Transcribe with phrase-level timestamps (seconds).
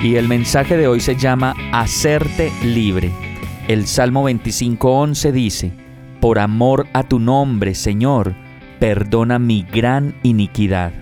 [0.00, 3.10] Y el mensaje de hoy se llama Hacerte libre.
[3.66, 5.72] El Salmo 25.11 dice,
[6.20, 8.36] Por amor a tu nombre, Señor,
[8.78, 10.92] perdona mi gran iniquidad.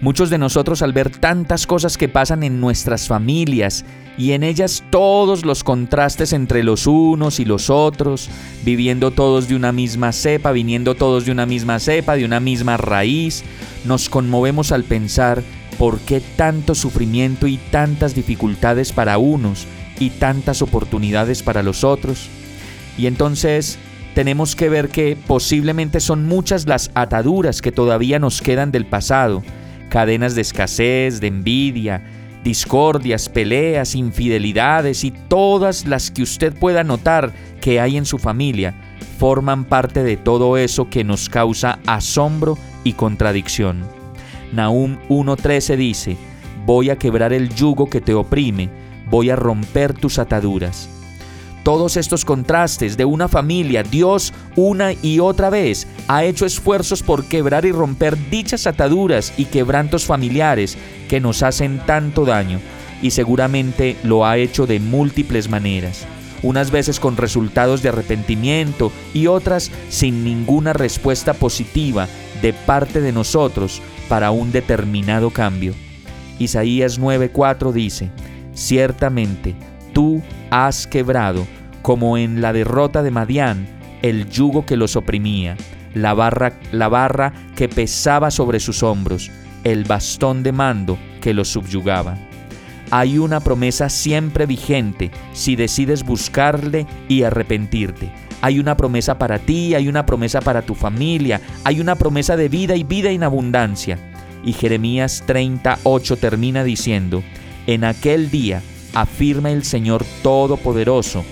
[0.00, 3.84] Muchos de nosotros al ver tantas cosas que pasan en nuestras familias
[4.18, 8.28] y en ellas todos los contrastes entre los unos y los otros,
[8.64, 12.76] viviendo todos de una misma cepa, viniendo todos de una misma cepa, de una misma
[12.78, 13.44] raíz,
[13.84, 15.44] nos conmovemos al pensar
[15.78, 19.66] por qué tanto sufrimiento y tantas dificultades para unos
[19.98, 22.28] y tantas oportunidades para los otros.
[22.98, 23.78] Y entonces
[24.14, 29.42] tenemos que ver que posiblemente son muchas las ataduras que todavía nos quedan del pasado,
[29.88, 32.02] cadenas de escasez, de envidia,
[32.44, 38.74] discordias, peleas, infidelidades y todas las que usted pueda notar que hay en su familia,
[39.18, 44.01] forman parte de todo eso que nos causa asombro y contradicción.
[44.52, 46.16] Nahum 1.13 dice,
[46.64, 48.70] voy a quebrar el yugo que te oprime,
[49.10, 50.88] voy a romper tus ataduras
[51.62, 57.24] todos estos contrastes de una familia, Dios una y otra vez ha hecho esfuerzos por
[57.26, 60.76] quebrar y romper dichas ataduras y quebrantos familiares
[61.08, 62.58] que nos hacen tanto daño,
[63.00, 66.04] y seguramente lo ha hecho de múltiples maneras,
[66.42, 72.08] unas veces con resultados de arrepentimiento y otras sin ninguna respuesta positiva
[72.42, 75.74] de parte de nosotros para un determinado cambio.
[76.38, 78.10] Isaías 9:4 dice,
[78.52, 79.54] Ciertamente,
[79.94, 81.46] tú has quebrado,
[81.80, 83.66] como en la derrota de Madián,
[84.02, 85.56] el yugo que los oprimía,
[85.94, 89.30] la barra, la barra que pesaba sobre sus hombros,
[89.64, 92.18] el bastón de mando que los subyugaba.
[92.90, 98.10] Hay una promesa siempre vigente si decides buscarle y arrepentirte.
[98.42, 102.48] Hay una promesa para ti, hay una promesa para tu familia, hay una promesa de
[102.48, 103.98] vida y vida en abundancia.
[104.44, 107.22] Y Jeremías 38 termina diciendo,
[107.68, 108.60] en aquel día
[108.94, 111.24] afirma el Señor Todopoderoso,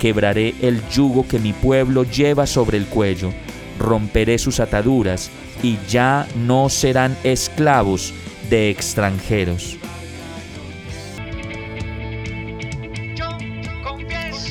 [0.00, 3.30] quebraré el yugo que mi pueblo lleva sobre el cuello,
[3.78, 5.30] romperé sus ataduras
[5.62, 8.14] y ya no serán esclavos
[8.48, 9.78] de extranjeros.